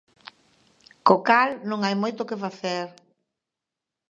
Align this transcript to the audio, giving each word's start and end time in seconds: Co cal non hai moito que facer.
Co 1.05 1.15
cal 1.27 1.49
non 1.69 1.79
hai 1.85 1.95
moito 2.03 2.27
que 2.29 2.41
facer. 2.43 2.85